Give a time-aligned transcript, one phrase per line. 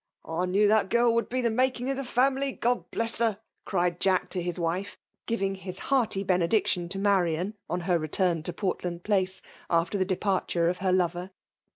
[0.25, 3.39] "I knew that girl would be tbe making oF the family, God Uess her!
[3.53, 8.51] '* cried Jack to his wife, giving his hearty benediction to Marian ojb her return to
[8.51, 11.29] Portland Place, after the departure of her lover.